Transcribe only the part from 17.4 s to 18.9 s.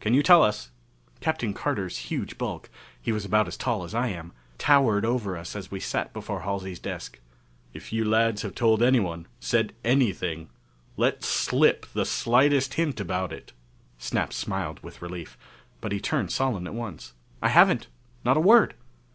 "I haven't. Not a word!"